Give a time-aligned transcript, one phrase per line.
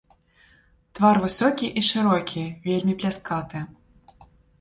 [0.99, 3.63] Твар высокі і шырокі, вельмі пляскаты.